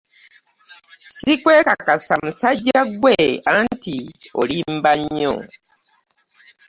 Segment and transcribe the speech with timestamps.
[1.11, 3.17] Ssikwekakasa musajja ggwe
[3.57, 3.97] anti
[4.41, 5.35] olimba nnyo.